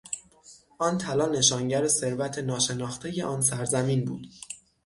آن 0.79 0.97
طلا 0.97 1.27
نشانگر 1.29 1.87
ثروت 1.87 2.37
ناشناختهی 2.37 3.21
آن 3.21 3.41
سرزمین 3.41 4.05
بود. 4.05 4.27